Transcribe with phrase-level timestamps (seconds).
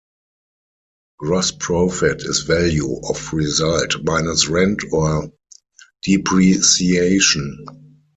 [1.19, 5.31] Gross profit is value of result minus rent or
[6.01, 7.63] depreciation.